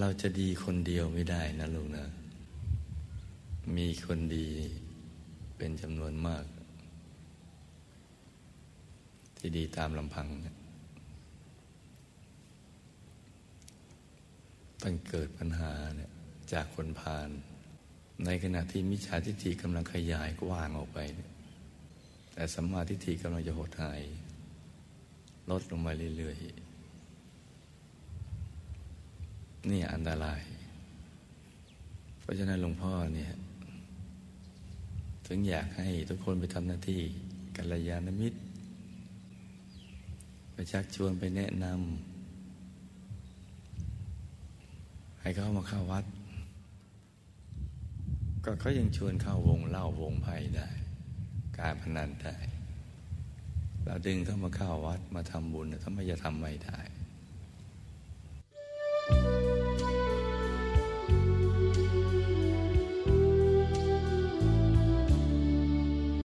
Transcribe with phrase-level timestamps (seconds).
[0.00, 2.06] เราจะดีคนเดียวไม่ได้นะลูกนะ
[3.76, 4.48] มีคนดี
[5.56, 6.44] เป็นจำนวนมาก
[9.38, 10.56] ที่ดีตามลำพังเนี่ย
[14.82, 16.10] ตั้งเกิดปัญหาเนี่ย
[16.52, 17.28] จากคนพาล
[18.24, 20.98] ในขณะที่มิจฉาทิฏฐิกำลังขยายกว้างออกไป
[22.32, 24.02] แต่สัมมาทิฏฐิกำลังจะหดหาย
[25.50, 26.71] ลดลงมาเรื่อยๆ
[29.70, 30.40] นี่อันตราย
[32.20, 33.32] เพราะฉะนั้นหลวงพ่อเนี่ย
[35.26, 37.00] ถึงอยากให้ทุกคนไปทำหน้าที่
[37.56, 38.38] กัลยาณมิตร
[40.52, 41.76] ไปชักชวนไปแนะนำ
[45.20, 46.04] ให้เขามาเข้าวัด
[48.44, 50.68] ก็เขายังชวนเข้าวงเล่าวงไพ่ได้
[51.58, 52.36] การพนันได้
[53.84, 56.78] เราดึงเข้ามาเข้าวัดมาทำบุญทำไมจะทำไม่ได้